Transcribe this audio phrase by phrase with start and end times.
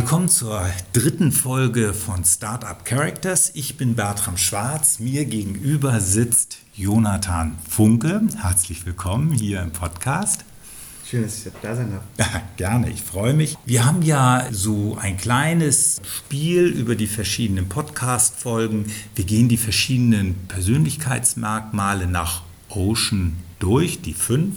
[0.00, 0.64] Willkommen zur
[0.94, 3.50] dritten Folge von Startup Characters.
[3.52, 4.98] Ich bin Bertram Schwarz.
[4.98, 8.22] Mir gegenüber sitzt Jonathan Funke.
[8.40, 10.46] Herzlich willkommen hier im Podcast.
[11.04, 12.42] Schön, dass ich da sein darf.
[12.56, 13.58] Gerne, ich freue mich.
[13.66, 18.86] Wir haben ja so ein kleines Spiel über die verschiedenen Podcast-Folgen.
[19.14, 22.40] Wir gehen die verschiedenen Persönlichkeitsmerkmale nach
[22.70, 24.54] Ocean durch, die fünf.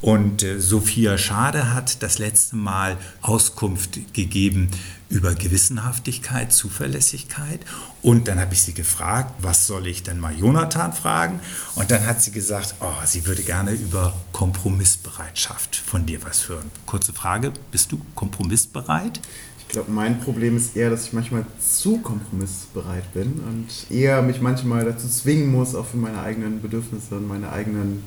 [0.00, 4.70] Und äh, Sophia Schade hat das letzte Mal Auskunft gegeben
[5.10, 7.60] über Gewissenhaftigkeit, Zuverlässigkeit.
[8.00, 11.40] Und dann habe ich sie gefragt, was soll ich denn mal Jonathan fragen?
[11.74, 16.70] Und dann hat sie gesagt, oh, sie würde gerne über Kompromissbereitschaft von dir was hören.
[16.86, 19.20] Kurze Frage, bist du kompromissbereit?
[19.58, 24.40] Ich glaube, mein Problem ist eher, dass ich manchmal zu kompromissbereit bin und eher mich
[24.40, 28.02] manchmal dazu zwingen muss, auch für meine eigenen Bedürfnisse und meine eigenen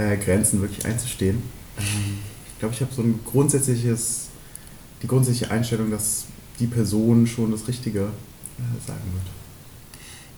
[0.00, 1.42] äh, Grenzen wirklich einzustehen.
[1.78, 2.18] Ähm,
[2.52, 4.28] ich glaube, ich habe so ein grundsätzliches,
[5.02, 6.26] die grundsätzliche Einstellung, dass
[6.58, 9.26] die Person schon das Richtige äh, sagen wird.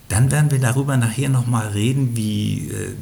[0.08, 2.94] Dann werden wir darüber nachher nochmal reden, wie äh,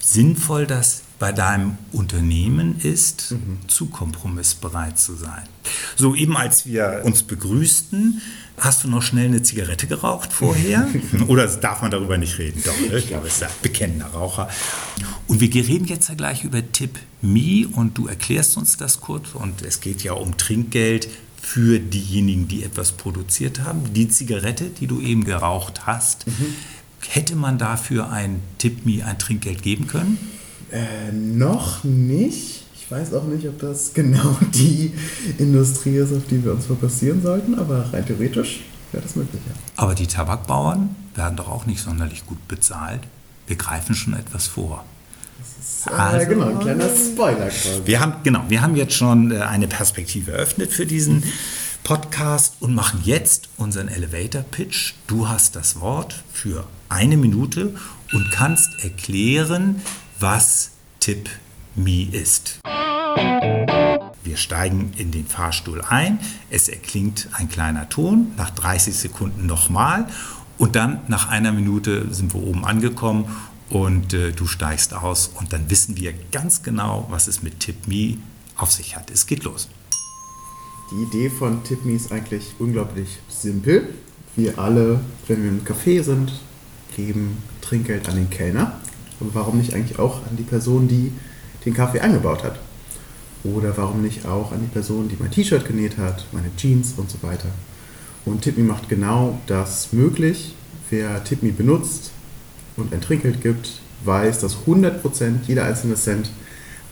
[0.00, 3.58] sinnvoll das bei deinem Unternehmen ist, mhm.
[3.66, 5.42] zu kompromissbereit zu sein.
[5.96, 8.20] So, eben als wir uns begrüßten,
[8.60, 10.88] hast du noch schnell eine Zigarette geraucht vorher?
[11.28, 12.62] Oder darf man darüber nicht reden?
[12.64, 12.98] Doch, ne?
[12.98, 14.48] ich glaube, es ist ein bekennender Raucher.
[15.26, 19.34] Und wir reden jetzt ja gleich über Tip Me und du erklärst uns das kurz.
[19.34, 21.08] Und es geht ja um Trinkgeld
[21.40, 23.92] für diejenigen, die etwas produziert haben.
[23.94, 26.54] Die Zigarette, die du eben geraucht hast, mhm.
[27.08, 30.18] hätte man dafür ein Tip Me, ein Trinkgeld geben können?
[30.70, 32.64] Äh, noch nicht.
[32.88, 34.94] Ich weiß auch nicht, ob das genau die
[35.36, 38.60] Industrie ist, auf die wir uns fokussieren sollten, aber rein theoretisch
[38.92, 39.42] wäre das möglich.
[39.46, 39.54] Ja.
[39.76, 43.00] Aber die Tabakbauern werden doch auch nicht sonderlich gut bezahlt.
[43.46, 44.86] Wir greifen schon etwas vor.
[45.60, 47.82] Ist, äh, also, genau, ein kleiner Spoiler quasi.
[47.84, 51.22] Wir haben, genau, wir haben jetzt schon äh, eine Perspektive eröffnet für diesen
[51.84, 54.94] Podcast und machen jetzt unseren Elevator Pitch.
[55.06, 57.74] Du hast das Wort für eine Minute
[58.14, 59.82] und kannst erklären,
[60.18, 60.70] was
[61.00, 61.28] Tip
[61.78, 62.60] Me ist.
[64.24, 66.18] Wir steigen in den Fahrstuhl ein,
[66.50, 70.06] es erklingt ein kleiner Ton, nach 30 Sekunden nochmal
[70.58, 73.26] und dann nach einer Minute sind wir oben angekommen
[73.70, 77.86] und äh, du steigst aus und dann wissen wir ganz genau, was es mit Tip
[77.86, 78.18] Me
[78.56, 79.10] auf sich hat.
[79.10, 79.68] Es geht los.
[80.90, 83.94] Die Idee von Tip Me ist eigentlich unglaublich simpel.
[84.36, 86.32] Wir alle, wenn wir im Café sind,
[86.96, 88.80] geben Trinkgeld an den Kellner.
[89.20, 91.12] Und warum nicht eigentlich auch an die Person, die
[91.64, 92.58] den Kaffee angebaut hat?
[93.44, 97.10] Oder warum nicht auch an die Person, die mein T-Shirt genäht hat, meine Jeans und
[97.10, 97.48] so weiter?
[98.24, 100.54] Und Tipme macht genau das möglich.
[100.90, 102.10] Wer Tipme benutzt
[102.76, 105.00] und ein Trinkgeld gibt, weiß, dass 100%
[105.46, 106.30] jeder einzelne Cent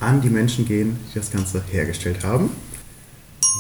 [0.00, 2.50] an die Menschen gehen, die das Ganze hergestellt haben.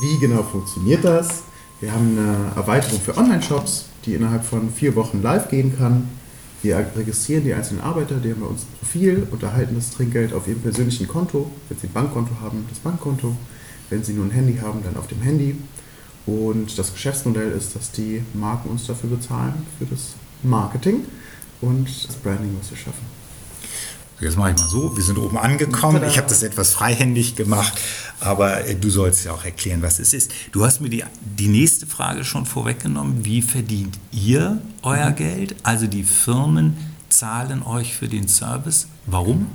[0.02, 1.42] Wie genau funktioniert das?
[1.80, 6.08] Wir haben eine Erweiterung für Online-Shops, die innerhalb von vier Wochen live gehen kann.
[6.62, 10.32] Wir registrieren die einzelnen Arbeiter, die haben bei uns ein Profil und erhalten das Trinkgeld
[10.32, 11.50] auf ihrem persönlichen Konto.
[11.68, 13.36] Wenn sie ein Bankkonto haben, das Bankkonto.
[13.90, 15.56] Wenn sie nur ein Handy haben, dann auf dem Handy.
[16.26, 21.04] Und das Geschäftsmodell ist, dass die Marken uns dafür bezahlen, für das Marketing
[21.60, 23.25] und das Branding, was wir schaffen.
[24.18, 26.02] Jetzt mache ich mal so, wir sind oben angekommen.
[26.08, 27.78] Ich habe das etwas freihändig gemacht,
[28.18, 30.32] aber äh, du sollst ja auch erklären, was es ist.
[30.52, 33.26] Du hast mir die, die nächste Frage schon vorweggenommen.
[33.26, 35.16] Wie verdient ihr euer mhm.
[35.16, 35.56] Geld?
[35.64, 36.78] Also die Firmen
[37.10, 38.88] zahlen euch für den Service.
[39.04, 39.48] Warum?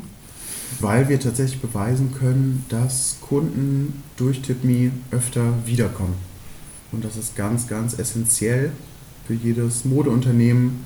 [0.79, 6.15] Weil wir tatsächlich beweisen können, dass Kunden durch TipMe öfter wiederkommen.
[6.91, 8.71] Und das ist ganz, ganz essentiell
[9.25, 10.85] für jedes Modeunternehmen,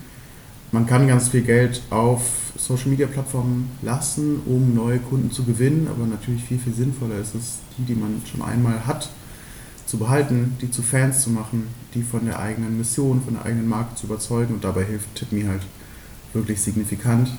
[0.76, 2.22] man kann ganz viel Geld auf
[2.58, 7.34] Social Media Plattformen lassen, um neue Kunden zu gewinnen, aber natürlich viel, viel sinnvoller ist
[7.34, 9.10] es, die, die man schon einmal hat,
[9.86, 13.70] zu behalten, die zu Fans zu machen, die von der eigenen Mission, von der eigenen
[13.70, 15.62] Marke zu überzeugen und dabei hilft TipMe halt
[16.34, 17.32] wirklich signifikant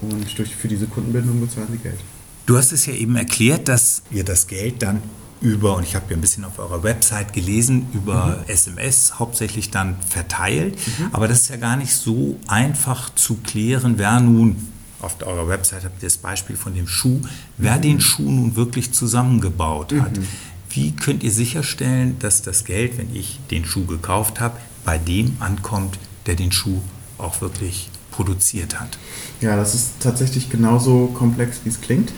[0.00, 1.98] und durch, für diese Kundenbindung bezahlen sie Geld.
[2.46, 5.02] Du hast es ja eben erklärt, dass ihr das Geld dann
[5.40, 8.48] über, und ich habe ja ein bisschen auf eurer Website gelesen, über mhm.
[8.48, 10.76] SMS hauptsächlich dann verteilt.
[10.76, 11.08] Mhm.
[11.12, 14.68] Aber das ist ja gar nicht so einfach zu klären, wer nun,
[15.00, 17.22] auf eurer Website habt ihr das Beispiel von dem Schuh,
[17.56, 17.82] wer mhm.
[17.82, 20.18] den Schuh nun wirklich zusammengebaut hat.
[20.18, 20.26] Mhm.
[20.68, 25.36] Wie könnt ihr sicherstellen, dass das Geld, wenn ich den Schuh gekauft habe, bei dem
[25.40, 26.80] ankommt, der den Schuh
[27.18, 28.98] auch wirklich produziert hat?
[29.40, 32.12] Ja, das ist tatsächlich genauso komplex, wie es klingt.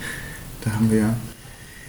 [0.61, 1.15] Da haben wir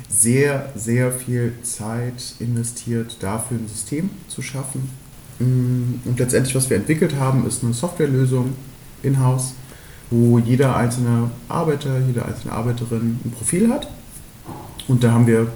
[0.08, 4.90] sehr, sehr viel Zeit investiert, dafür ein System zu schaffen.
[5.38, 8.54] Mm, und letztendlich, was wir entwickelt haben, ist eine Softwarelösung
[9.02, 9.54] in-house,
[10.10, 13.88] wo jeder einzelne Arbeiter, jede einzelne Arbeiterin ein Profil hat.
[14.86, 15.48] Und da haben wir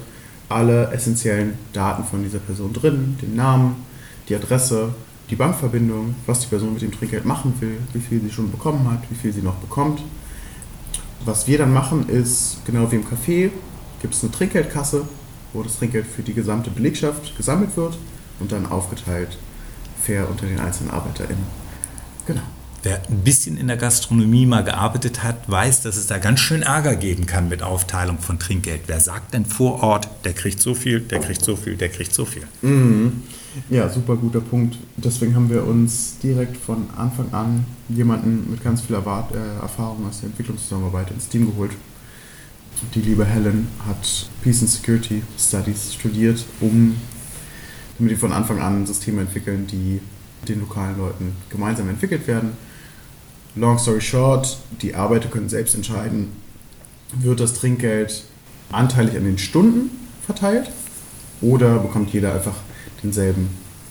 [0.48, 3.76] alle essentiellen Daten von dieser Person drin, den Namen,
[4.28, 4.90] die Adresse,
[5.30, 8.90] die Bankverbindung, was die Person mit dem Trinkgeld machen will, wie viel sie schon bekommen
[8.90, 10.02] hat, wie viel sie noch bekommt.
[11.24, 13.50] Was wir dann machen ist, genau wie im Café,
[14.00, 15.06] gibt es eine Trinkgeldkasse,
[15.52, 17.98] wo das Trinkgeld für die gesamte Belegschaft gesammelt wird
[18.40, 19.38] und dann aufgeteilt
[20.02, 21.44] fair unter den einzelnen ArbeiterInnen.
[22.26, 22.42] Genau.
[22.84, 26.62] Wer ein bisschen in der Gastronomie mal gearbeitet hat, weiß, dass es da ganz schön
[26.62, 28.82] Ärger geben kann mit Aufteilung von Trinkgeld.
[28.86, 32.14] Wer sagt denn vor Ort, der kriegt so viel, der kriegt so viel, der kriegt
[32.14, 32.44] so viel?
[32.62, 33.24] Mhm.
[33.68, 34.78] Ja, super guter Punkt.
[34.96, 40.20] Deswegen haben wir uns direkt von Anfang an jemanden mit ganz viel äh, Erfahrung aus
[40.20, 41.72] der Entwicklungszusammenarbeit ins Team geholt.
[42.94, 46.96] Die liebe Helen hat Peace and Security Studies studiert, um
[47.98, 50.00] damit wir von Anfang an Systeme entwickeln, die
[50.46, 52.52] den lokalen Leuten gemeinsam entwickelt werden
[53.58, 56.32] Long story short, die Arbeiter können selbst entscheiden,
[57.12, 58.24] wird das Trinkgeld
[58.70, 59.90] anteilig an den Stunden
[60.24, 60.70] verteilt
[61.40, 62.54] oder bekommt jeder einfach
[63.02, 63.48] denselben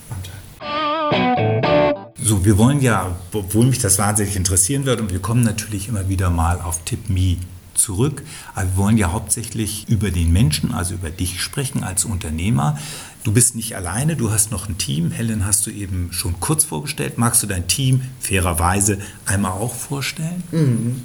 [0.08, 2.12] Anteil.
[2.20, 6.08] So, wir wollen ja, obwohl mich das wahnsinnig interessieren wird, und wir kommen natürlich immer
[6.08, 7.38] wieder mal auf TipMe
[7.78, 8.22] zurück.
[8.54, 12.78] Aber wir wollen ja hauptsächlich über den Menschen, also über dich sprechen als Unternehmer.
[13.24, 15.10] Du bist nicht alleine, du hast noch ein Team.
[15.10, 17.18] Helen hast du eben schon kurz vorgestellt.
[17.18, 20.42] Magst du dein Team fairerweise einmal auch vorstellen?
[20.52, 21.02] Mhm.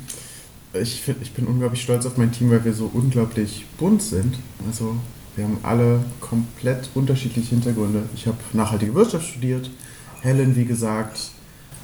[0.73, 4.39] Ich, find, ich bin unglaublich stolz auf mein Team, weil wir so unglaublich bunt sind.
[4.65, 4.97] Also
[5.35, 8.03] wir haben alle komplett unterschiedliche Hintergründe.
[8.15, 9.69] Ich habe nachhaltige Wirtschaft studiert.
[10.21, 11.32] Helen, wie gesagt,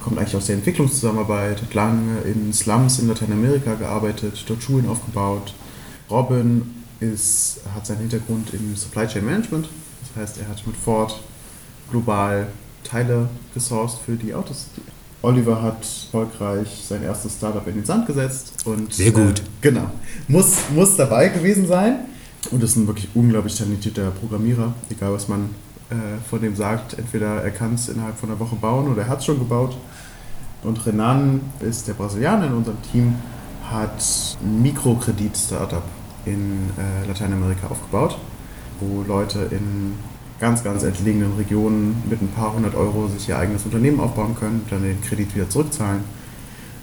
[0.03, 5.53] kommt eigentlich aus der Entwicklungszusammenarbeit, hat lange in Slums in Lateinamerika gearbeitet, dort Schulen aufgebaut.
[6.09, 9.69] Robin ist, hat seinen Hintergrund im Supply Chain Management.
[10.01, 11.21] Das heißt, er hat mit Ford
[11.91, 12.47] global
[12.83, 14.67] Teile gesourced für die Autos.
[15.21, 19.39] Oliver hat erfolgreich sein erstes Startup in den Sand gesetzt und sehr gut.
[19.39, 19.91] Äh, genau
[20.29, 22.05] muss muss dabei gewesen sein
[22.51, 25.49] und ist ein wirklich unglaublich talentierter Programmierer, egal was man
[26.29, 26.97] von dem sagt.
[26.97, 29.75] Entweder er kann es innerhalb von einer Woche bauen oder er hat es schon gebaut.
[30.63, 33.15] Und Renan ist der Brasilianer in unserem Team,
[33.71, 34.03] hat
[34.43, 35.83] ein Mikrokredit-Startup
[36.25, 38.17] in äh, Lateinamerika aufgebaut,
[38.79, 39.93] wo Leute in
[40.39, 44.65] ganz, ganz entlegenen Regionen mit ein paar hundert Euro sich ihr eigenes Unternehmen aufbauen können,
[44.69, 46.03] dann den Kredit wieder zurückzahlen.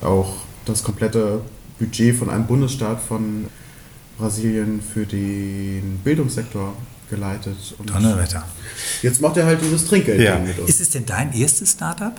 [0.03, 1.41] Auch das komplette
[1.79, 3.47] Budget von einem Bundesstaat von
[4.19, 6.73] Brasilien für den Bildungssektor
[7.09, 7.57] geleitet.
[7.79, 8.45] Und Donnerwetter.
[9.03, 10.39] Jetzt macht er halt dieses Trinkgeld ja.
[10.39, 10.69] mit uns.
[10.69, 12.15] Ist es denn dein erstes Startup?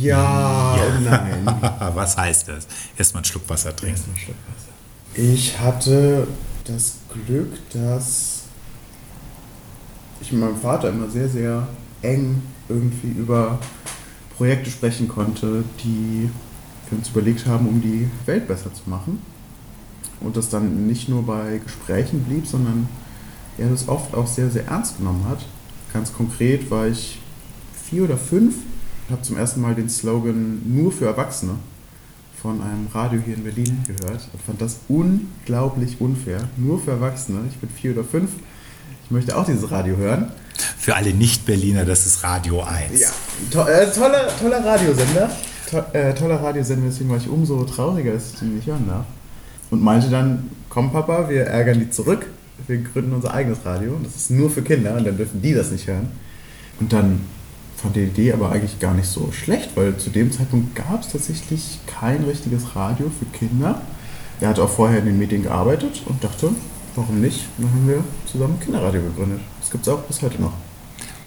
[0.00, 0.84] Ja, ja.
[0.84, 1.46] und nein.
[1.94, 2.66] Was heißt das?
[2.96, 3.96] Erstmal einen Schluck Wasser trinken.
[3.96, 5.22] Erstmal einen Schluck Wasser.
[5.32, 6.26] Ich hatte
[6.64, 6.94] das
[7.26, 8.42] Glück, dass
[10.20, 11.68] ich mit meinem Vater immer sehr, sehr
[12.02, 13.58] eng irgendwie über
[14.36, 16.30] Projekte sprechen konnte, die
[16.88, 19.20] wir uns überlegt haben, um die Welt besser zu machen.
[20.20, 22.88] Und das dann nicht nur bei Gesprächen blieb, sondern
[23.58, 25.44] er das oft auch sehr, sehr ernst genommen hat.
[25.92, 27.20] Ganz konkret war ich
[27.88, 28.54] vier oder fünf
[29.10, 31.56] habe zum ersten Mal den Slogan nur für Erwachsene
[32.40, 36.48] von einem Radio hier in Berlin gehört und fand das unglaublich unfair.
[36.56, 37.40] Nur für Erwachsene.
[37.50, 38.30] Ich bin vier oder fünf.
[39.04, 40.30] Ich möchte auch dieses Radio hören.
[40.78, 43.00] Für alle Nicht-Berliner, das ist Radio 1.
[43.00, 43.08] Ja,
[43.50, 45.30] to äh, toller, toller Radiosender.
[45.70, 49.06] To äh, toller Radiosender, deswegen war ich umso trauriger, dass ich den nicht hören darf.
[49.70, 52.26] Und meinte dann, komm Papa, wir ärgern die zurück.
[52.66, 53.98] Wir gründen unser eigenes Radio.
[54.02, 56.08] Das ist nur für Kinder und dann dürfen die das nicht hören.
[56.80, 57.20] Und dann
[57.76, 61.12] fand die Idee aber eigentlich gar nicht so schlecht, weil zu dem Zeitpunkt gab es
[61.12, 63.82] tatsächlich kein richtiges Radio für Kinder.
[64.40, 66.50] Er hat auch vorher in den Medien gearbeitet und dachte,
[66.96, 67.44] warum nicht?
[67.58, 69.40] dann haben wir zusammen Kinderradio gegründet.
[69.60, 70.52] Das gibt es auch bis heute noch.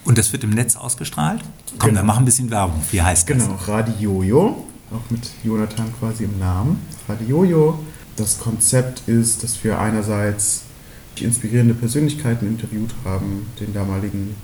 [0.06, 1.42] Und das wird im Netz ausgestrahlt?
[1.78, 2.02] Komm, genau.
[2.02, 2.82] wir machen ein bisschen Werbung.
[2.92, 3.38] Wie heißt das?
[3.38, 6.80] Genau, Radiojo, auch mit Jonathan quasi im Namen.
[7.08, 7.80] Radiojo.
[8.16, 10.64] Das Konzept ist, dass wir einerseits
[11.24, 14.36] inspirierende Persönlichkeiten interviewt haben, den damaligen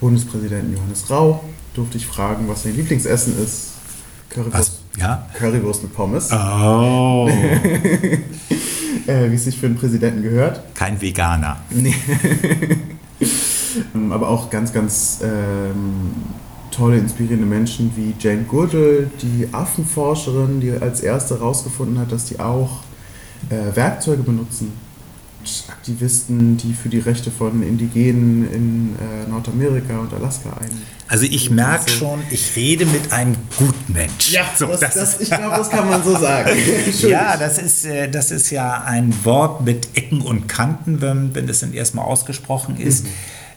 [0.00, 1.44] Bundespräsidenten Johannes Rau
[1.74, 3.72] durfte ich fragen, was sein Lieblingsessen ist.
[4.30, 5.28] Currywurst, ja?
[5.34, 6.30] Currywurst mit Pommes.
[6.32, 7.28] Oh.
[9.06, 10.62] äh, wie es sich für einen Präsidenten gehört.
[10.74, 11.58] Kein Veganer.
[11.70, 11.94] Nee.
[14.10, 16.12] Aber auch ganz, ganz ähm,
[16.70, 22.40] tolle, inspirierende Menschen wie Jane Goodall, die Affenforscherin, die als erste herausgefunden hat, dass die
[22.40, 22.80] auch
[23.50, 24.72] äh, Werkzeuge benutzen
[25.68, 30.70] Aktivisten, die für die Rechte von Indigenen in äh, Nordamerika und Alaska ein.
[31.08, 34.32] Also ich merke schon, ich rede mit einem Gutmensch.
[34.32, 36.50] Ja, so, das, das das, ich glaube, das kann man so sagen.
[37.02, 41.46] ja, das ist, äh, das ist ja ein Wort mit Ecken und Kanten, wenn, wenn
[41.46, 43.04] das dann erstmal ausgesprochen ist.
[43.04, 43.10] Mhm.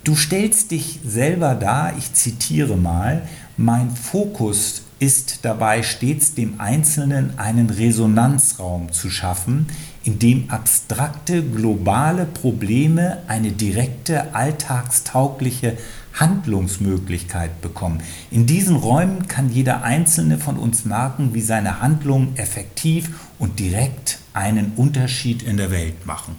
[0.04, 3.28] Du stellst dich selber dar, ich zitiere mal,
[3.58, 9.68] mein Fokus ist dabei stets dem Einzelnen einen Resonanzraum zu schaffen,
[10.04, 15.78] in dem abstrakte globale Probleme eine direkte alltagstaugliche
[16.14, 18.02] Handlungsmöglichkeit bekommen.
[18.32, 24.20] In diesen Räumen kann jeder Einzelne von uns merken, wie seine Handlungen effektiv und direkt
[24.34, 26.36] einen Unterschied in der Welt machen.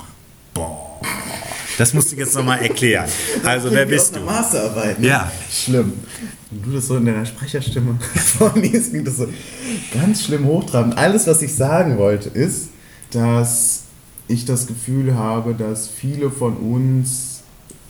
[0.55, 1.01] Boah.
[1.79, 3.09] Das musst du jetzt nochmal erklären.
[3.43, 4.21] Also, wer bist du?
[4.21, 4.99] Masterarbeit.
[4.99, 5.07] Ne?
[5.07, 5.33] Ja.
[5.51, 5.95] Schlimm.
[6.51, 9.29] Wenn du das so in deiner Sprecherstimme vorliest, klingt das so
[9.95, 10.99] ganz schlimm hochtrabend.
[10.99, 12.70] Alles, was ich sagen wollte, ist,
[13.11, 13.85] dass
[14.29, 17.43] ich das Gefühl habe, dass viele von uns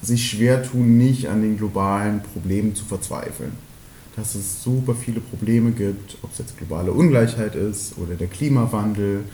[0.03, 3.53] sich schwer tun, nicht an den globalen Problemen zu verzweifeln.
[4.17, 9.25] Dass es super viele Probleme gibt, ob es jetzt globale Ungleichheit ist oder der Klimawandel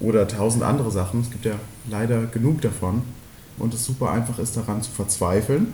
[0.00, 1.20] oder tausend andere Sachen.
[1.20, 3.02] Es gibt ja leider genug davon.
[3.58, 5.68] Und es super einfach ist, daran zu verzweifeln.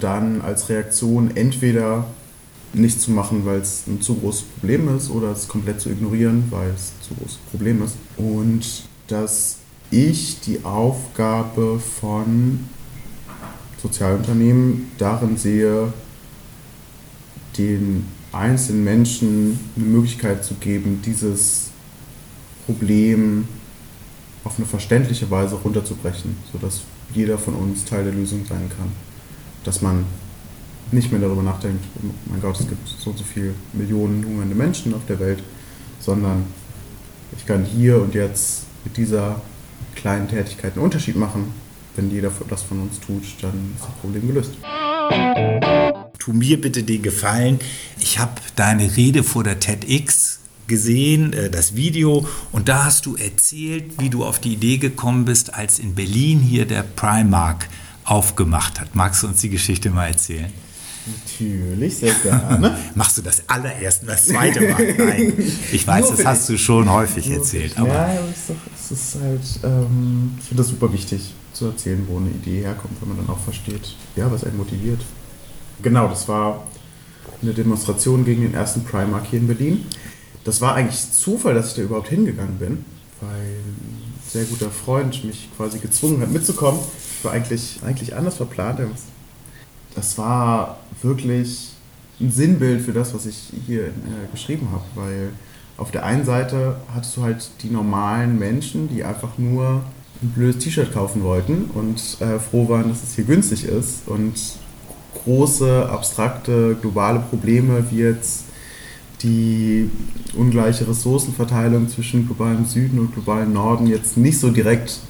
[0.00, 2.06] Dann als Reaktion entweder
[2.76, 6.44] nicht zu machen, weil es ein zu großes Problem ist, oder es komplett zu ignorieren,
[6.50, 7.96] weil es ein zu großes Problem ist.
[8.16, 9.58] Und dass
[9.90, 12.60] ich die Aufgabe von
[13.82, 15.92] Sozialunternehmen darin sehe,
[17.56, 21.70] den einzelnen Menschen eine Möglichkeit zu geben, dieses
[22.66, 23.48] Problem
[24.44, 26.82] auf eine verständliche Weise runterzubrechen, sodass
[27.14, 28.92] jeder von uns Teil der Lösung sein kann.
[29.64, 30.04] Dass man
[30.92, 34.54] nicht mehr darüber nachdenkt, oh mein Gott, es gibt so und so viele Millionen hungernde
[34.54, 35.42] Menschen auf der Welt,
[36.00, 36.46] sondern
[37.36, 39.40] ich kann hier und jetzt mit dieser
[39.94, 41.52] kleinen Tätigkeit einen Unterschied machen.
[41.96, 44.52] Wenn jeder das von uns tut, dann ist das Problem gelöst.
[46.18, 47.58] Tu mir bitte den Gefallen.
[47.98, 53.16] Ich habe deine Rede vor der TEDx gesehen, äh, das Video, und da hast du
[53.16, 57.68] erzählt, wie du auf die Idee gekommen bist, als in Berlin hier der Primark
[58.04, 58.94] aufgemacht hat.
[58.94, 60.52] Magst du uns die Geschichte mal erzählen?
[61.06, 62.76] Natürlich, sehr gerne.
[62.94, 64.94] Machst du das allererste, das zweite Mal?
[64.98, 65.32] Nein,
[65.72, 67.78] ich weiß, das hast du schon häufig erzählt.
[67.78, 71.32] Aber ja, aber es ist, doch, es ist halt, ähm, ich finde das super wichtig
[71.52, 75.00] zu erzählen, wo eine Idee herkommt, wenn man dann auch versteht, ja, was einen motiviert.
[75.82, 76.66] Genau, das war
[77.40, 79.86] eine Demonstration gegen den ersten Primark hier in Berlin.
[80.44, 82.84] Das war eigentlich Zufall, dass ich da überhaupt hingegangen bin,
[83.20, 86.80] weil ein sehr guter Freund mich quasi gezwungen hat mitzukommen.
[87.18, 88.80] Ich war eigentlich, eigentlich anders verplant
[89.96, 91.72] das war wirklich
[92.20, 93.90] ein Sinnbild für das, was ich hier äh,
[94.30, 95.30] geschrieben habe, weil
[95.76, 99.82] auf der einen Seite hattest du halt die normalen Menschen, die einfach nur
[100.22, 104.34] ein blödes T-Shirt kaufen wollten und äh, froh waren, dass es hier günstig ist und
[105.24, 108.44] große, abstrakte, globale Probleme wie jetzt
[109.22, 109.90] die
[110.34, 115.00] ungleiche Ressourcenverteilung zwischen globalem Süden und globalem Norden jetzt nicht so direkt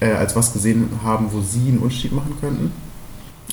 [0.00, 2.70] äh, als was gesehen haben, wo sie einen Unterschied machen könnten.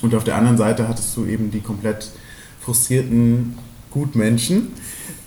[0.03, 2.11] Und auf der anderen Seite hattest du eben die komplett
[2.59, 3.57] frustrierten
[3.89, 4.73] Gutmenschen,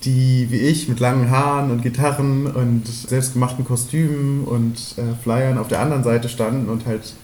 [0.04, 5.68] die wie ich mit langen Haaren und Gitarren und selbstgemachten Kostümen und äh, Flyern auf
[5.68, 7.14] der anderen Seite standen und halt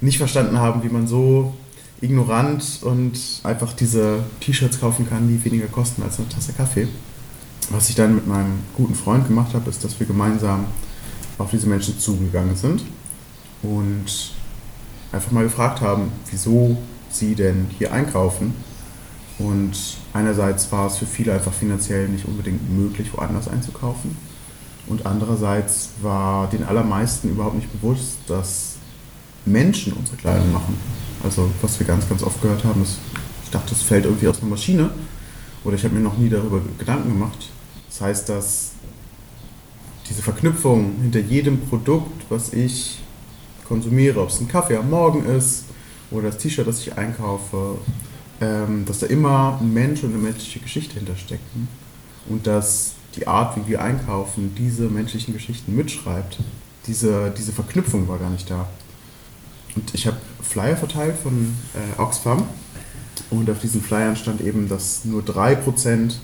[0.00, 1.52] nicht verstanden haben, wie man so
[2.00, 6.86] ignorant und einfach diese T-Shirts kaufen kann, die weniger kosten als eine Tasse Kaffee.
[7.70, 10.66] Was ich dann mit meinem guten Freund gemacht habe, ist, dass wir gemeinsam
[11.38, 12.84] auf diese Menschen zugegangen sind
[13.64, 14.32] und
[15.10, 16.78] einfach mal gefragt haben, wieso
[17.14, 18.54] sie denn hier einkaufen.
[19.38, 19.72] Und
[20.12, 24.16] einerseits war es für viele einfach finanziell nicht unbedingt möglich, woanders einzukaufen.
[24.86, 28.74] Und andererseits war den allermeisten überhaupt nicht bewusst, dass
[29.46, 30.76] Menschen unsere Kleidung machen.
[31.24, 32.98] Also was wir ganz, ganz oft gehört haben, ist,
[33.44, 34.90] ich dachte, das fällt irgendwie aus einer Maschine.
[35.64, 37.50] Oder ich habe mir noch nie darüber Gedanken gemacht.
[37.88, 38.72] Das heißt, dass
[40.08, 42.98] diese Verknüpfung hinter jedem Produkt, was ich
[43.68, 45.64] konsumiere, ob es ein Kaffee am Morgen ist
[46.10, 47.78] oder das T-Shirt, das ich einkaufe,
[48.40, 51.68] ähm, dass da immer ein Mensch und eine menschliche Geschichte hinterstecken
[52.28, 56.38] und dass die Art, wie wir einkaufen, diese menschlichen Geschichten mitschreibt.
[56.86, 58.68] Diese, diese Verknüpfung war gar nicht da.
[59.76, 62.44] Und ich habe Flyer verteilt von äh, Oxfam
[63.30, 66.14] und auf diesen Flyern stand eben, dass nur 3%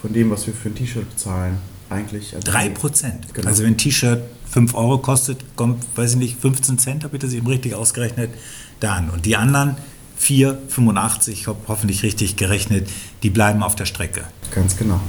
[0.00, 1.58] von dem, was wir für ein T-Shirt bezahlen,
[1.90, 2.34] eigentlich.
[2.36, 3.12] Also 3%?
[3.32, 3.48] Genau.
[3.48, 7.22] Also wenn ein T-Shirt 5 Euro kostet, kommt, weiß ich nicht, 15 Cent, habe ich
[7.22, 8.30] das eben richtig ausgerechnet,
[8.80, 9.10] dann.
[9.10, 9.76] Und die anderen
[10.20, 12.88] 4,85, ich habe hoffentlich richtig gerechnet,
[13.22, 14.24] die bleiben auf der Strecke.
[14.54, 15.00] Ganz genau.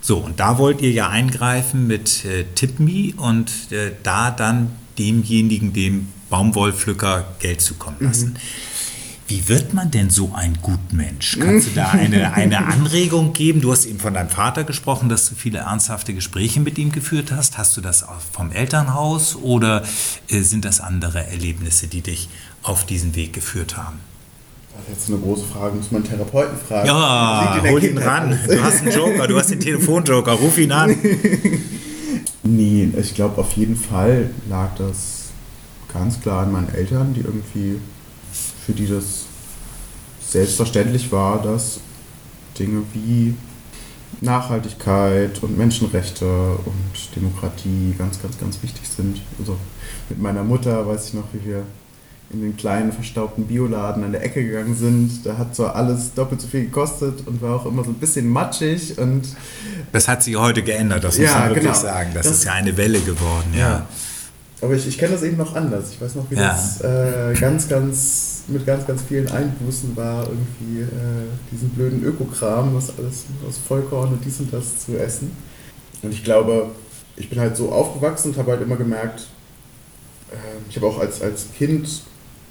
[0.00, 5.72] So, und da wollt ihr ja eingreifen mit äh, TipMe und äh, da dann demjenigen,
[5.72, 8.30] dem Baumwollpflücker Geld zukommen lassen.
[8.30, 8.36] Mhm.
[9.26, 11.38] Wie wird man denn so ein Gutmensch?
[11.40, 13.62] Kannst du da eine, eine Anregung geben?
[13.62, 17.32] Du hast eben von deinem Vater gesprochen, dass du viele ernsthafte Gespräche mit ihm geführt
[17.32, 17.56] hast.
[17.56, 19.82] Hast du das vom Elternhaus oder
[20.28, 22.28] äh, sind das andere Erlebnisse, die dich
[22.62, 23.98] auf diesen Weg geführt haben?
[24.74, 26.86] Das ist jetzt eine große Frage, muss man einen Therapeuten fragen.
[26.86, 28.38] Ja, hol ihn ran.
[28.46, 30.96] Du hast einen Joker, du hast den Telefonjoker, ruf ihn an.
[32.42, 35.28] nee, ich glaube auf jeden Fall lag das
[35.92, 37.78] ganz klar an meinen Eltern, die irgendwie,
[38.66, 39.24] für die das
[40.28, 41.80] selbstverständlich war, dass
[42.58, 43.34] Dinge wie
[44.20, 49.20] Nachhaltigkeit und Menschenrechte und Demokratie ganz, ganz, ganz wichtig sind.
[49.38, 49.56] Also
[50.08, 51.62] mit meiner Mutter weiß ich noch, wie wir
[52.32, 55.24] in den kleinen verstaubten Bioladen an der Ecke gegangen sind.
[55.24, 58.28] Da hat zwar alles doppelt so viel gekostet und war auch immer so ein bisschen
[58.28, 59.22] matschig und
[59.92, 61.78] das hat sich heute geändert, das muss ja, man wirklich genau.
[61.78, 62.10] sagen.
[62.14, 63.58] Das, das, ist ja eine Welle geworden, ja.
[63.58, 63.86] ja.
[64.60, 65.90] Aber ich, ich kenne das eben noch anders.
[65.92, 66.48] Ich weiß noch, wie ja.
[66.48, 72.74] das äh, ganz, ganz mit ganz, ganz vielen Einbußen war, irgendwie äh, diesen blöden Ökokram,
[72.74, 75.32] was alles aus Vollkorn und dies und das zu essen.
[76.02, 76.70] Und ich glaube,
[77.16, 79.26] ich bin halt so aufgewachsen und habe halt immer gemerkt,
[80.30, 80.36] äh,
[80.68, 81.88] ich habe auch als, als Kind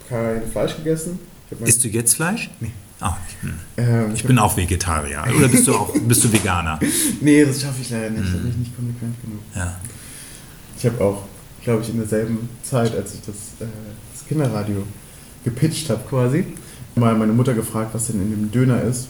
[0.09, 1.19] kein Fleisch gegessen.
[1.65, 2.49] Isst du jetzt Fleisch?
[2.59, 2.71] Nee.
[2.99, 3.53] Ah, hm.
[3.77, 5.23] ähm, ich, ich bin auch Vegetarier.
[5.37, 6.79] Oder bist du auch bist du Veganer?
[7.21, 8.25] nee, das schaffe ich leider nicht.
[8.25, 8.31] Hm.
[8.31, 9.39] Da bin ich nicht konsequent genug.
[9.55, 9.77] Ja.
[10.77, 11.23] Ich habe auch,
[11.63, 13.69] glaube ich, in derselben Zeit, als ich das, äh,
[14.13, 14.83] das Kinderradio
[15.43, 16.45] gepitcht habe quasi,
[16.95, 19.07] mal meine Mutter gefragt, was denn in dem Döner ist.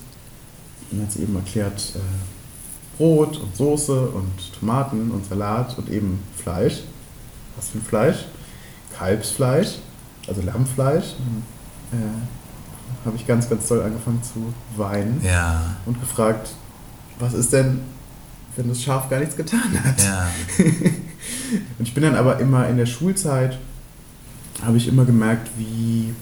[0.89, 5.89] Und dann hat sie eben erklärt, äh, Brot und Soße und Tomaten und Salat und
[5.89, 6.83] eben Fleisch.
[7.55, 8.25] Was für ein Fleisch?
[8.97, 9.79] Kalbsfleisch,
[10.27, 11.15] also Lammfleisch.
[11.17, 11.97] Mhm.
[11.97, 15.75] Äh, habe ich ganz, ganz toll angefangen zu weinen ja.
[15.85, 16.51] und gefragt,
[17.19, 17.81] was ist denn,
[18.55, 20.01] wenn das Schaf gar nichts getan hat?
[20.01, 20.27] Ja.
[21.79, 23.57] und ich bin dann aber immer in der Schulzeit,
[24.61, 26.13] habe ich immer gemerkt, wie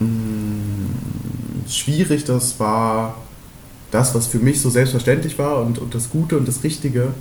[0.00, 3.16] mh, mm, schwierig das war,
[3.90, 7.12] das, was für mich so selbstverständlich war und, und das Gute und das Richtige,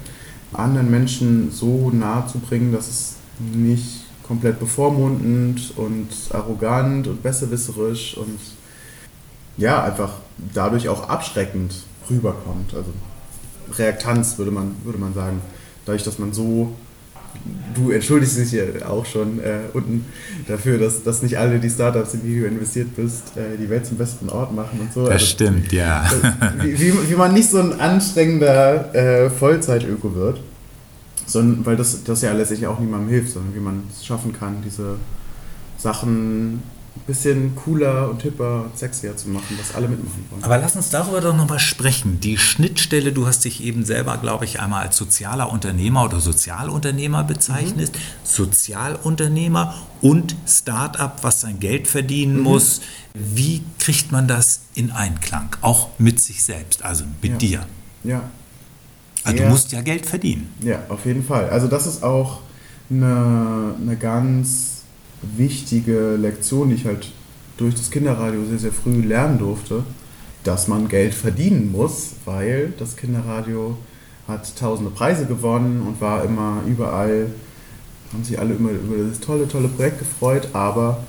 [0.53, 8.17] anderen Menschen so nahe zu bringen, dass es nicht komplett bevormundend und arrogant und besserwisserisch
[8.17, 8.39] und
[9.57, 10.13] ja, einfach
[10.53, 11.73] dadurch auch abschreckend
[12.09, 12.73] rüberkommt.
[12.73, 12.91] Also
[13.77, 15.41] Reaktanz würde man, würde man sagen.
[15.85, 16.73] Dadurch, dass man so,
[17.75, 20.05] du entschuldigst dich ja auch schon äh, unten
[20.47, 23.85] dafür, dass, dass nicht alle die Startups, in die du investiert bist, äh, die Welt
[23.85, 25.03] zum besseren Ort machen und so.
[25.03, 26.09] Das also, stimmt, ja.
[26.61, 30.39] Wie, wie, wie, man nicht so ein anstrengender äh, Vollzeit-Öko wird
[31.29, 34.57] sondern weil das, das ja letztlich auch niemandem hilft, sondern wie man es schaffen kann,
[34.65, 34.95] diese
[35.77, 36.63] Sachen
[37.07, 40.43] bisschen cooler und hipper und sexier zu machen, dass alle mitmachen wollen.
[40.43, 42.19] Aber lass uns darüber doch nochmal sprechen.
[42.19, 47.23] Die Schnittstelle, du hast dich eben selber, glaube ich, einmal als sozialer Unternehmer oder Sozialunternehmer
[47.23, 47.91] bezeichnet.
[47.93, 47.99] Mhm.
[48.23, 52.43] Sozialunternehmer und Start-up, was sein Geld verdienen mhm.
[52.43, 52.81] muss.
[53.13, 55.55] Wie kriegt man das in Einklang?
[55.61, 57.37] Auch mit sich selbst, also mit ja.
[57.37, 57.65] dir.
[58.03, 58.23] Ja,
[59.23, 60.53] also du musst ja Geld verdienen.
[60.61, 61.49] Ja, auf jeden Fall.
[61.49, 62.41] Also das ist auch
[62.89, 64.78] eine, eine ganz
[65.21, 67.11] wichtige Lektion, die ich halt
[67.57, 69.83] durch das Kinderradio sehr, sehr früh lernen durfte,
[70.43, 73.77] dass man Geld verdienen muss, weil das Kinderradio
[74.27, 77.27] hat tausende Preise gewonnen und war immer überall,
[78.13, 81.03] haben sich alle immer über das tolle, tolle Projekt gefreut, aber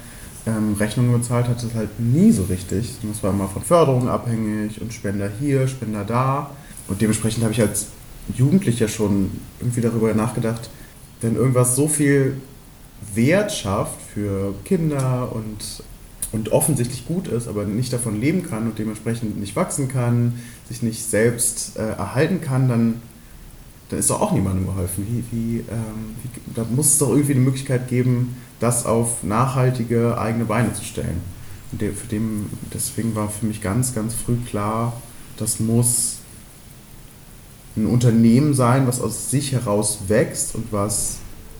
[0.46, 2.94] ähm, Rechnungen bezahlt hat es halt nie so richtig.
[3.02, 6.50] Das war immer von Förderung abhängig und Spender hier, Spender da.
[6.88, 7.88] Und dementsprechend habe ich als
[8.34, 10.70] Jugendlicher schon irgendwie darüber nachgedacht,
[11.20, 12.36] wenn irgendwas so viel
[13.14, 15.82] Wert schafft für Kinder und,
[16.32, 20.82] und offensichtlich gut ist, aber nicht davon leben kann und dementsprechend nicht wachsen kann, sich
[20.82, 23.02] nicht selbst äh, erhalten kann, dann,
[23.88, 25.06] dann ist doch auch niemandem geholfen.
[25.08, 30.18] Wie, wie, ähm, wie, da muss es doch irgendwie eine Möglichkeit geben, das auf nachhaltige
[30.18, 31.20] eigene Beine zu stellen.
[31.72, 35.00] Und der, für dem, deswegen war für mich ganz, ganz früh klar,
[35.36, 36.18] das muss
[37.76, 41.18] ein Unternehmen sein, was aus sich heraus wächst und was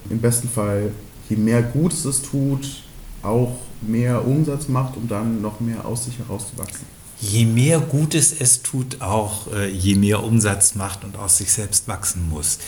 [0.09, 0.92] im besten Fall,
[1.31, 2.83] je mehr Gutes es tut,
[3.23, 6.85] auch mehr Umsatz macht, um dann noch mehr aus sich heraus zu wachsen.
[7.21, 11.87] Je mehr Gutes es tut, auch äh, je mehr Umsatz macht und aus sich selbst
[11.87, 12.59] wachsen muss.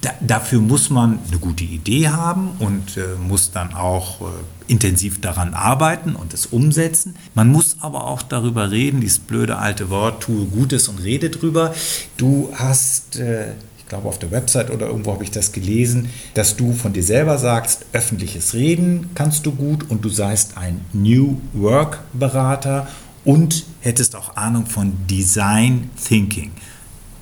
[0.00, 4.24] Da, dafür muss man eine gute Idee haben und äh, muss dann auch äh,
[4.66, 7.14] intensiv daran arbeiten und es umsetzen.
[7.34, 11.74] Man muss aber auch darüber reden, dieses blöde alte Wort, tue Gutes und rede drüber.
[12.16, 13.52] Du hast, äh,
[13.86, 17.04] ich glaube auf der Website oder irgendwo habe ich das gelesen, dass du von dir
[17.04, 22.88] selber sagst, öffentliches Reden kannst du gut und du seist ein New Work Berater
[23.24, 26.50] und hättest auch Ahnung von Design Thinking.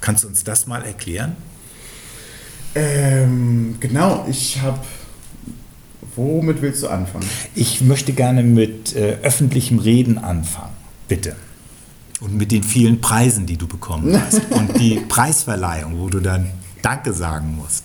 [0.01, 1.37] Kannst du uns das mal erklären?
[2.75, 4.81] Ähm, genau, ich habe.
[6.17, 7.29] Womit willst du anfangen?
[7.55, 10.73] Ich möchte gerne mit äh, öffentlichem Reden anfangen,
[11.09, 11.37] bitte.
[12.21, 14.41] Und mit den vielen Preisen, die du bekommen hast.
[14.51, 16.51] und die Preisverleihung, wo du dann
[16.83, 17.83] Danke sagen musst.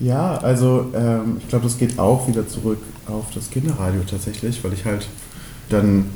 [0.00, 4.72] Ja, also ähm, ich glaube, das geht auch wieder zurück auf das Kinderradio tatsächlich, weil
[4.72, 5.06] ich halt
[5.68, 6.06] dann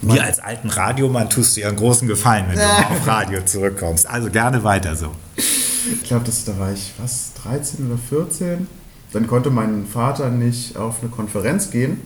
[0.00, 4.08] Mir als alten Radiomann tust du ja einen großen Gefallen, wenn du auf Radio zurückkommst.
[4.08, 5.10] Also gerne weiter so.
[5.36, 8.66] Ich glaube, da war ich, was, 13 oder 14?
[9.12, 12.00] Dann konnte mein Vater nicht auf eine Konferenz gehen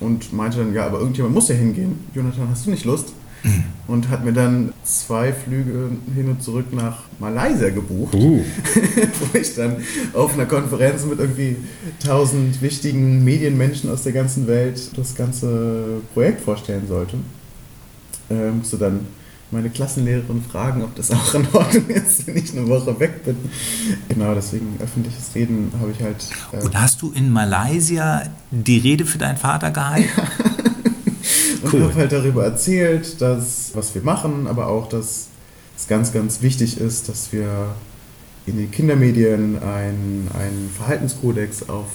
[0.00, 2.04] und meinte dann, ja, aber irgendjemand muss ja hingehen.
[2.14, 3.12] Jonathan, hast du nicht Lust?
[3.42, 3.64] Mhm.
[3.86, 8.42] Und hat mir dann zwei Flüge hin und zurück nach Malaysia gebucht, uh.
[9.32, 9.76] wo ich dann
[10.12, 11.56] auf einer Konferenz mit irgendwie
[12.04, 17.16] tausend wichtigen Medienmenschen aus der ganzen Welt das ganze Projekt vorstellen sollte.
[18.28, 19.06] Äh, musste dann
[19.50, 23.36] meine Klassenlehrerin fragen, ob das auch in Ordnung ist, wenn ich eine Woche weg bin.
[24.08, 26.26] Genau, deswegen öffentliches Reden habe ich halt.
[26.52, 30.08] Äh Und hast du in Malaysia die Rede für deinen Vater gehalten?
[31.66, 31.82] Und cool.
[31.88, 35.28] habe halt darüber erzählt, dass, was wir machen, aber auch, dass
[35.76, 37.74] es ganz, ganz wichtig ist, dass wir
[38.46, 41.86] in den Kindermedien einen, einen Verhaltenskodex auf,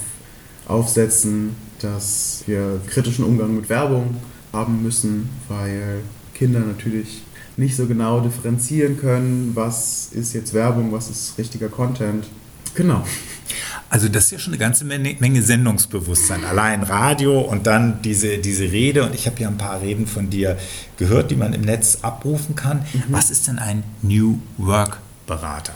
[0.68, 4.16] aufsetzen, dass wir kritischen Umgang mit Werbung
[4.52, 6.02] haben müssen, weil
[6.34, 7.22] Kinder natürlich
[7.56, 12.26] nicht so genau differenzieren können, was ist jetzt Werbung, was ist richtiger Content.
[12.74, 13.04] Genau.
[13.92, 16.46] Also das ist ja schon eine ganze Menge Sendungsbewusstsein.
[16.46, 19.04] Allein Radio und dann diese, diese Rede.
[19.04, 20.56] Und ich habe ja ein paar Reden von dir
[20.96, 22.86] gehört, die man im Netz abrufen kann.
[22.94, 23.02] Mhm.
[23.08, 25.74] Was ist denn ein New Work Berater?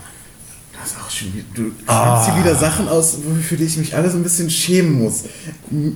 [0.73, 2.25] Das ist auch schon, du oh.
[2.25, 5.25] hier wieder Sachen aus, für die ich mich alles ein bisschen schämen muss.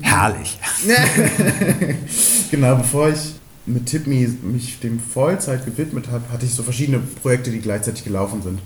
[0.02, 0.58] Herrlich.
[2.50, 7.50] genau, bevor ich mit TipMe mich dem Vollzeit gewidmet habe, hatte ich so verschiedene Projekte,
[7.50, 8.58] die gleichzeitig gelaufen sind.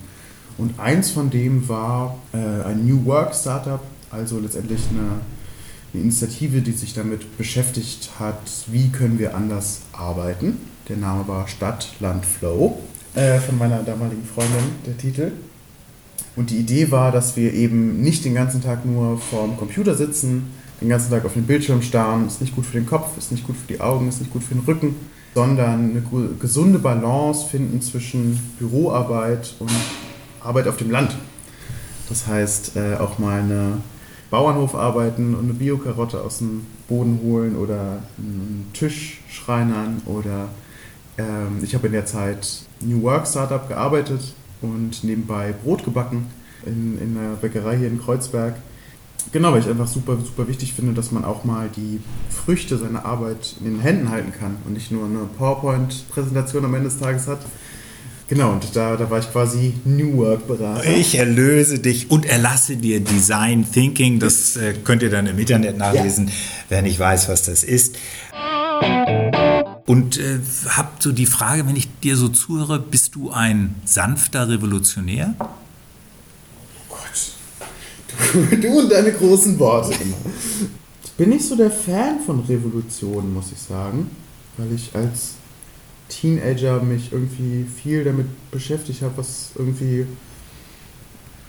[0.56, 5.20] Und eins von dem war äh, ein New Work Startup, also letztendlich eine,
[5.92, 8.38] eine, Initiative, die sich damit beschäftigt hat,
[8.68, 10.58] wie können wir anders arbeiten.
[10.88, 12.78] Der Name war Stadt, Land, Flow,
[13.14, 15.32] äh, von meiner damaligen Freundin, der Titel.
[16.36, 20.50] Und die Idee war, dass wir eben nicht den ganzen Tag nur vorm Computer sitzen,
[20.80, 23.46] den ganzen Tag auf den Bildschirm starren, ist nicht gut für den Kopf, ist nicht
[23.46, 24.96] gut für die Augen, ist nicht gut für den Rücken,
[25.34, 26.02] sondern eine
[26.40, 29.70] gesunde Balance finden zwischen Büroarbeit und
[30.44, 31.16] Arbeit auf dem Land.
[32.08, 33.78] Das heißt, äh, auch mal eine
[34.30, 40.48] Bauernhof arbeiten und eine Biokarotte aus dem Boden holen oder einen Tisch schreinern oder
[41.18, 46.26] ähm, ich habe in der Zeit New Work Startup gearbeitet und nebenbei Brot gebacken
[46.66, 48.54] in, in einer Bäckerei hier in Kreuzberg.
[49.32, 53.04] Genau, weil ich einfach super, super wichtig finde, dass man auch mal die Früchte seiner
[53.04, 57.26] Arbeit in den Händen halten kann und nicht nur eine PowerPoint-Präsentation am Ende des Tages
[57.26, 57.40] hat,
[58.28, 60.86] Genau, und da, da war ich quasi New Work-Berater.
[60.86, 64.18] Ich erlöse dich und erlasse dir Design Thinking.
[64.18, 66.32] Das äh, könnt ihr dann im Internet nachlesen, ja.
[66.70, 67.96] wer nicht weiß, was das ist.
[69.86, 74.48] Und äh, hab so die Frage, wenn ich dir so zuhöre, bist du ein sanfter
[74.48, 75.34] Revolutionär?
[75.38, 75.44] Oh
[76.88, 77.32] Gott.
[78.32, 80.16] Du, du und deine großen Worte immer.
[81.04, 84.10] Ich bin nicht so der Fan von Revolutionen, muss ich sagen,
[84.56, 85.34] weil ich als
[86.08, 90.06] Teenager mich irgendwie viel damit beschäftigt habe, was irgendwie.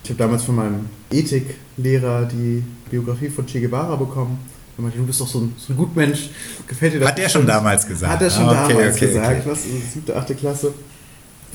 [0.04, 4.38] Ich habe damals von meinem Ethiklehrer die Biografie von Che Guevara bekommen.
[4.78, 6.30] Er meinte, du bist doch so ein, so ein Gutmensch,
[6.68, 7.10] gefällt dir das?
[7.10, 8.14] Hat er schon damals gesagt?
[8.14, 9.50] Hat er schon ah, okay, damals okay, gesagt, okay.
[9.52, 9.64] was?
[9.64, 10.74] Also siebte, achte Klasse.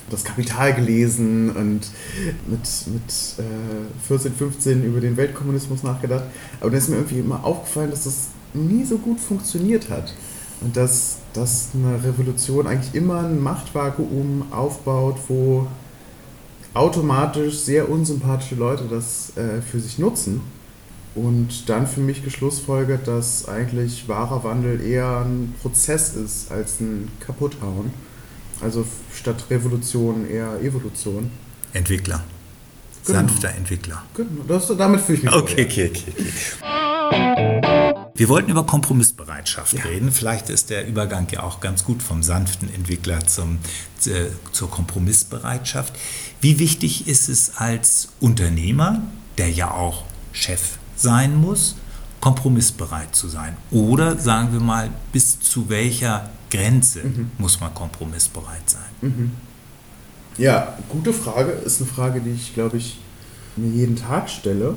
[0.09, 1.83] Das Kapital gelesen und
[2.49, 2.61] mit,
[2.93, 6.25] mit äh, 14, 15 über den Weltkommunismus nachgedacht.
[6.61, 10.13] Aber da ist mir irgendwie immer aufgefallen, dass das nie so gut funktioniert hat.
[10.63, 15.67] Und dass, dass eine Revolution eigentlich immer ein Machtvakuum aufbaut, wo
[16.75, 20.41] automatisch sehr unsympathische Leute das äh, für sich nutzen.
[21.15, 27.09] Und dann für mich geschlussfolgert, dass eigentlich wahrer Wandel eher ein Prozess ist als ein
[27.19, 27.91] Kaputthauen.
[28.61, 31.31] Also statt Revolution eher Evolution.
[31.73, 32.23] Entwickler.
[33.07, 33.19] Genau.
[33.19, 34.03] Sanfter Entwickler.
[34.15, 35.35] Genau, das, damit fühle ich mich.
[35.35, 37.80] Okay, okay, okay, okay.
[38.21, 39.81] Wir wollten über Kompromissbereitschaft ja.
[39.85, 40.13] reden.
[40.13, 43.61] Vielleicht ist der Übergang ja auch ganz gut vom sanften Entwickler zum,
[44.05, 45.95] äh, zur Kompromissbereitschaft.
[46.43, 49.01] Wie wichtig ist es als Unternehmer,
[49.39, 51.77] der ja auch Chef sein muss,
[52.21, 53.57] kompromissbereit zu sein?
[53.71, 57.31] Oder sagen wir mal, bis zu welcher Grenze mhm.
[57.39, 58.91] muss man kompromissbereit sein?
[59.01, 59.31] Mhm.
[60.37, 61.53] Ja, gute Frage.
[61.53, 62.99] Ist eine Frage, die ich, glaube ich,
[63.57, 64.75] mir jeden Tag stelle.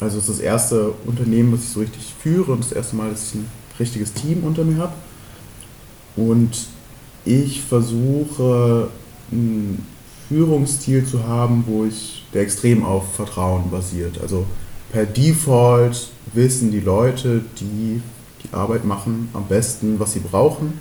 [0.00, 3.10] Also es ist das erste Unternehmen, was ich so richtig führe und das erste Mal,
[3.10, 4.94] dass ich ein richtiges Team unter mir habe.
[6.16, 6.66] Und
[7.24, 8.88] ich versuche
[9.30, 9.86] einen
[10.28, 14.20] Führungsstil zu haben, wo ich der extrem auf Vertrauen basiert.
[14.20, 14.46] Also
[14.92, 18.00] per Default wissen die Leute, die
[18.42, 20.78] die Arbeit machen, am besten, was sie brauchen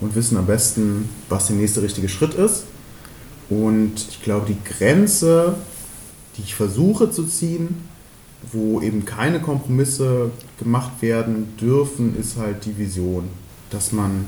[0.00, 2.64] und wissen am besten, was der nächste richtige Schritt ist.
[3.48, 5.54] Und ich glaube, die Grenze,
[6.36, 7.88] die ich versuche zu ziehen,
[8.52, 13.28] wo eben keine Kompromisse gemacht werden dürfen, ist halt die Vision,
[13.70, 14.26] dass man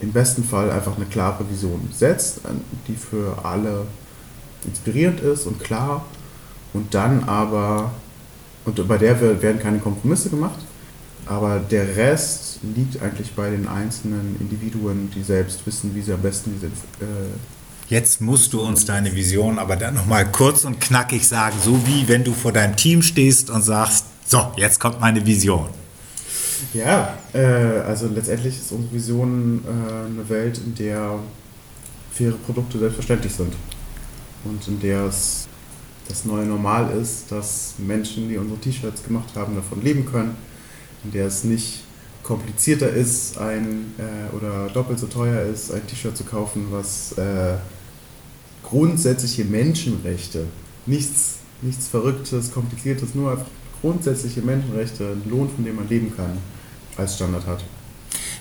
[0.00, 2.40] im besten Fall einfach eine klare Vision setzt,
[2.86, 3.86] die für alle
[4.66, 6.04] inspirierend ist und klar
[6.72, 7.92] und dann aber,
[8.64, 10.58] und bei der werden keine Kompromisse gemacht,
[11.24, 16.20] aber der Rest liegt eigentlich bei den einzelnen Individuen, die selbst wissen, wie sie am
[16.20, 16.66] besten diese.
[16.66, 17.55] Äh
[17.88, 22.08] Jetzt musst du uns deine Vision aber dann nochmal kurz und knackig sagen, so wie
[22.08, 25.68] wenn du vor deinem Team stehst und sagst, so, jetzt kommt meine Vision.
[26.74, 31.18] Ja, äh, also letztendlich ist unsere Vision äh, eine Welt, in der
[32.12, 33.54] faire Produkte selbstverständlich sind
[34.44, 35.46] und in der es
[36.08, 40.36] das neue Normal ist, dass Menschen, die unsere T-Shirts gemacht haben, davon leben können
[41.06, 41.84] in der es nicht
[42.22, 47.54] komplizierter ist, ein äh, oder doppelt so teuer ist, ein T-Shirt zu kaufen, was äh,
[48.68, 50.46] grundsätzliche Menschenrechte,
[50.86, 53.46] nichts, nichts Verrücktes, Kompliziertes, nur einfach
[53.80, 56.38] grundsätzliche Menschenrechte, einen Lohn, von dem man leben kann,
[56.96, 57.62] als Standard hat.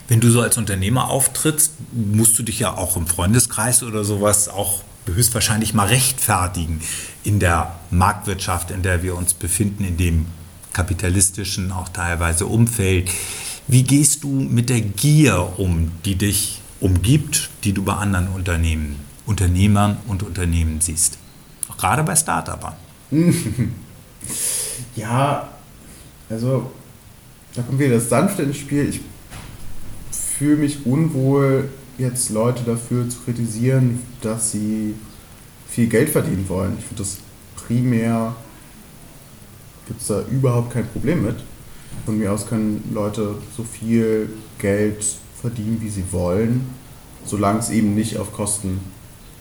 [0.08, 4.50] Wenn du so als Unternehmer auftrittst, musst du dich ja auch im Freundeskreis oder sowas
[4.50, 6.82] auch höchstwahrscheinlich mal rechtfertigen
[7.24, 10.26] in der Marktwirtschaft, in der wir uns befinden, in dem
[10.74, 13.10] kapitalistischen, auch teilweise Umfeld.
[13.68, 19.00] Wie gehst du mit der Gier um, die dich umgibt, die du bei anderen Unternehmen,
[19.26, 21.18] Unternehmern und Unternehmen siehst?
[21.70, 22.74] Auch gerade bei Startupern.
[24.96, 25.50] ja,
[26.30, 26.72] also
[27.54, 28.90] da kommt wieder das Sanfte ins Spiel.
[28.90, 29.02] Ich
[30.38, 34.96] fühle mich unwohl, jetzt Leute dafür zu kritisieren, dass sie
[35.70, 36.76] viel Geld verdienen wollen.
[36.78, 37.18] Ich finde das
[37.56, 38.36] primär
[39.88, 41.36] gibt es da überhaupt kein Problem mit.
[42.06, 45.06] Von mir aus können Leute so viel Geld
[45.40, 46.68] verdienen, wie sie wollen,
[47.26, 48.80] solange es eben nicht auf Kosten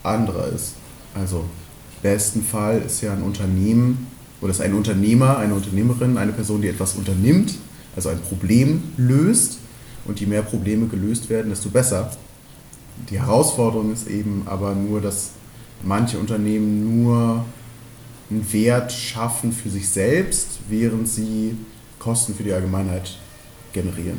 [0.04, 0.74] anderer ist.
[1.14, 4.06] Also im besten Fall ist ja ein Unternehmen
[4.40, 7.54] oder ist ein Unternehmer, eine Unternehmerin, eine Person, die etwas unternimmt,
[7.96, 9.58] also ein Problem löst.
[10.06, 12.10] Und je mehr Probleme gelöst werden, desto besser.
[13.08, 15.30] Die Herausforderung ist eben aber nur, dass
[15.82, 17.44] manche Unternehmen nur
[18.30, 21.56] einen Wert schaffen für sich selbst, während sie
[21.98, 23.16] Kosten für die Allgemeinheit
[23.72, 24.18] generieren.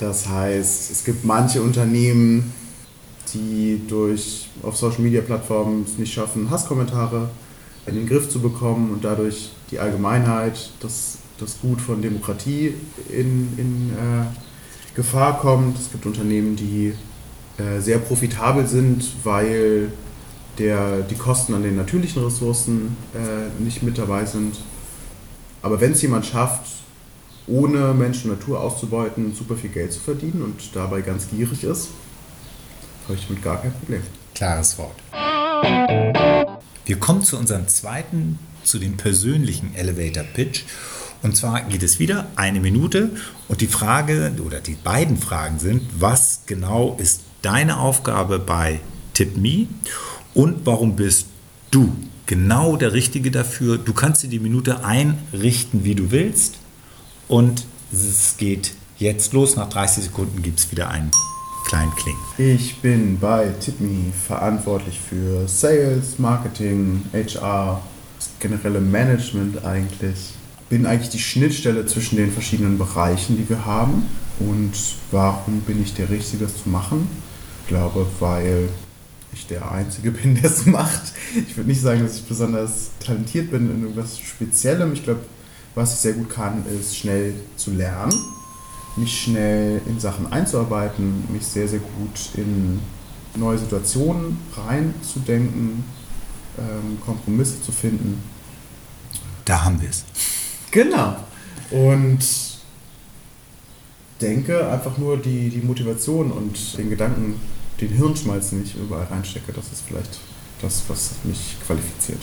[0.00, 2.52] Das heißt, es gibt manche Unternehmen,
[3.34, 7.28] die durch auf Social Media Plattformen es nicht schaffen, Hasskommentare
[7.86, 12.74] in den Griff zu bekommen und dadurch die Allgemeinheit, das, das Gut von Demokratie
[13.10, 14.24] in, in äh,
[14.94, 15.78] Gefahr kommt.
[15.78, 16.94] Es gibt Unternehmen, die
[17.58, 19.90] äh, sehr profitabel sind, weil
[20.58, 24.56] der, die Kosten an den natürlichen Ressourcen äh, nicht mit dabei sind.
[25.62, 26.66] Aber wenn es jemand schafft,
[27.46, 31.88] ohne Mensch und Natur auszubeuten, super viel Geld zu verdienen und dabei ganz gierig ist,
[33.04, 34.02] habe ich damit gar kein Problem.
[34.34, 34.96] Klares Wort.
[36.84, 40.62] Wir kommen zu unserem zweiten, zu dem persönlichen Elevator Pitch.
[41.22, 43.10] Und zwar geht es wieder eine Minute
[43.48, 48.80] und die Frage oder die beiden Fragen sind, was genau ist deine Aufgabe bei
[49.14, 49.68] TipMe
[50.34, 51.26] und warum bist
[51.70, 51.94] du
[52.26, 53.78] genau der Richtige dafür.
[53.78, 56.56] Du kannst dir die Minute einrichten, wie du willst
[57.28, 59.56] und es geht jetzt los.
[59.56, 61.10] Nach 30 Sekunden gibt es wieder einen
[61.74, 62.16] kleinen Kling.
[62.38, 67.82] Ich bin bei TipMe verantwortlich für Sales, Marketing, HR,
[68.16, 70.34] das generelle Management eigentlich.
[70.68, 74.04] Bin eigentlich die Schnittstelle zwischen den verschiedenen Bereichen, die wir haben.
[74.38, 74.72] Und
[75.10, 77.08] warum bin ich der Richtige, das zu machen?
[77.62, 78.68] Ich glaube, weil
[79.32, 81.12] ich der Einzige bin, der es macht.
[81.34, 84.92] Ich würde nicht sagen, dass ich besonders talentiert bin in irgendwas Speziellem.
[84.92, 85.20] Ich glaube,
[85.74, 88.14] was ich sehr gut kann, ist schnell zu lernen,
[88.96, 92.80] mich schnell in Sachen einzuarbeiten, mich sehr, sehr gut in
[93.36, 95.84] neue Situationen reinzudenken,
[96.58, 98.22] ähm, Kompromisse zu finden.
[99.44, 100.04] Da haben wir es.
[100.70, 101.16] Genau.
[101.70, 102.24] Und
[104.20, 107.40] denke einfach nur die, die Motivation und den Gedanken
[107.80, 109.52] den Hirnschmalz nicht überall reinstecke.
[109.52, 110.20] Das ist vielleicht
[110.62, 112.20] das, was mich qualifiziert.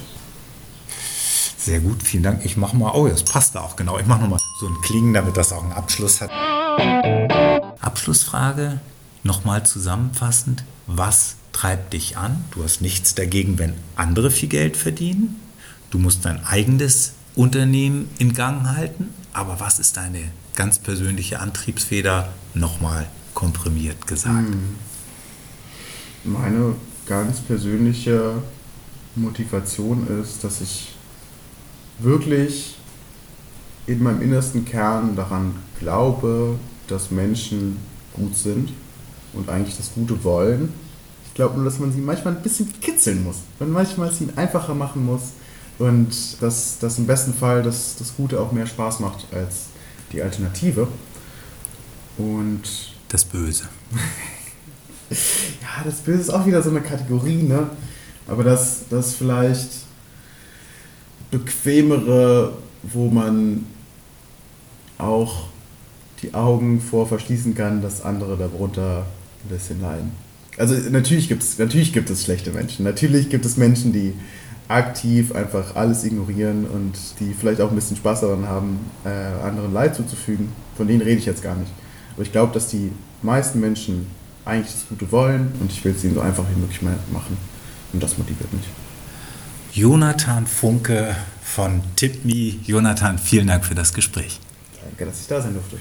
[1.57, 2.43] Sehr gut, vielen Dank.
[2.43, 3.99] Ich mache mal, oh, das passt da auch genau.
[3.99, 6.31] Ich mache nochmal so ein Klingen, damit das auch einen Abschluss hat.
[7.79, 8.79] Abschlussfrage,
[9.23, 10.63] nochmal zusammenfassend.
[10.87, 12.43] Was treibt dich an?
[12.51, 15.39] Du hast nichts dagegen, wenn andere viel Geld verdienen.
[15.89, 19.09] Du musst dein eigenes Unternehmen in Gang halten.
[19.33, 20.23] Aber was ist deine
[20.55, 22.29] ganz persönliche Antriebsfeder?
[22.53, 24.49] Nochmal komprimiert gesagt.
[24.49, 24.75] Hm
[26.23, 26.75] meine
[27.07, 28.41] ganz persönliche
[29.15, 30.93] Motivation ist, dass ich
[31.99, 32.75] wirklich
[33.87, 37.77] in meinem innersten Kern daran glaube, dass Menschen
[38.13, 38.71] gut sind
[39.33, 40.73] und eigentlich das Gute wollen.
[41.25, 43.37] Ich glaube nur, dass man sie manchmal ein bisschen kitzeln muss.
[43.59, 45.31] Man manchmal es ihnen einfacher machen muss,
[45.81, 49.65] und dass, dass im besten Fall das, das Gute auch mehr Spaß macht als
[50.11, 50.87] die Alternative.
[52.19, 52.61] Und
[53.09, 53.63] das Böse.
[55.09, 57.67] ja, das Böse ist auch wieder so eine Kategorie, ne?
[58.27, 59.71] Aber das, das vielleicht
[61.31, 63.65] bequemere, wo man
[64.97, 65.47] auch
[66.21, 69.05] die Augen vor verschließen kann, dass andere darunter
[69.43, 70.11] ein bisschen leiden.
[70.57, 72.83] Also natürlich gibt es natürlich gibt es schlechte Menschen.
[72.83, 74.13] Natürlich gibt es Menschen, die
[74.67, 79.09] aktiv einfach alles ignorieren und die vielleicht auch ein bisschen Spaß daran haben, äh,
[79.43, 80.49] anderen Leid zuzufügen.
[80.77, 81.71] Von denen rede ich jetzt gar nicht.
[82.13, 82.91] Aber ich glaube, dass die
[83.21, 84.07] meisten Menschen
[84.45, 87.37] eigentlich das Gute wollen und ich will es ihnen so einfach wie möglich machen.
[87.93, 88.65] Und das motiviert mich.
[89.73, 92.59] Jonathan Funke von TipMe.
[92.65, 94.39] Jonathan, vielen Dank für das Gespräch.
[94.83, 95.77] Danke, dass ich da sein durfte.